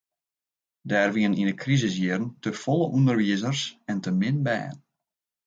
Der 0.89 1.07
wienen 1.15 1.37
yn 1.41 1.49
de 1.49 1.59
krisisjierren 1.61 2.33
te 2.41 2.49
folle 2.61 2.87
ûnderwizers 2.97 3.61
en 3.89 3.97
te 4.03 4.11
min 4.19 4.37
bern. 4.47 4.77